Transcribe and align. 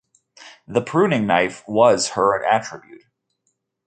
The 0.67 0.81
pruning 0.81 1.27
knife 1.27 1.63
was 1.67 2.09
her 2.13 2.43
attribute. 2.43 3.03